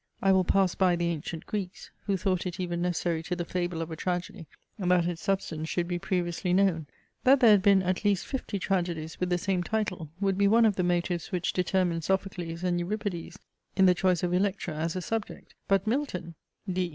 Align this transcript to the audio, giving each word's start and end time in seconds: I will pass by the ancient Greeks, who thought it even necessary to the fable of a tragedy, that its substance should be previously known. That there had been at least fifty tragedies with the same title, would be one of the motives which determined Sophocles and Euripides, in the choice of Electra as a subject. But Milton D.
I 0.19 0.31
will 0.31 0.43
pass 0.43 0.73
by 0.73 0.95
the 0.95 1.09
ancient 1.09 1.45
Greeks, 1.45 1.91
who 2.07 2.17
thought 2.17 2.47
it 2.47 2.59
even 2.59 2.81
necessary 2.81 3.21
to 3.21 3.35
the 3.35 3.45
fable 3.45 3.83
of 3.83 3.91
a 3.91 3.95
tragedy, 3.95 4.47
that 4.79 5.05
its 5.05 5.21
substance 5.21 5.69
should 5.69 5.87
be 5.87 5.99
previously 5.99 6.53
known. 6.53 6.87
That 7.23 7.39
there 7.39 7.51
had 7.51 7.61
been 7.61 7.83
at 7.83 8.03
least 8.03 8.25
fifty 8.25 8.57
tragedies 8.57 9.19
with 9.19 9.29
the 9.29 9.37
same 9.37 9.61
title, 9.61 10.09
would 10.19 10.39
be 10.39 10.47
one 10.47 10.65
of 10.65 10.75
the 10.75 10.81
motives 10.81 11.31
which 11.31 11.53
determined 11.53 12.03
Sophocles 12.03 12.63
and 12.63 12.79
Euripides, 12.79 13.37
in 13.75 13.85
the 13.85 13.93
choice 13.93 14.23
of 14.23 14.33
Electra 14.33 14.73
as 14.73 14.95
a 14.95 15.03
subject. 15.03 15.53
But 15.67 15.85
Milton 15.85 16.33
D. 16.67 16.89